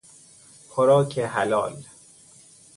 [0.69, 1.83] خوراک حلال